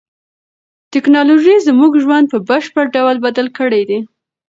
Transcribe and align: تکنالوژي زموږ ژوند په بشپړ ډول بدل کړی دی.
تکنالوژي 0.93 1.55
زموږ 1.67 1.91
ژوند 2.03 2.25
په 2.31 2.37
بشپړ 2.49 2.85
ډول 2.95 3.15
بدل 3.25 3.47
کړی 3.57 3.81
دی. 3.89 3.99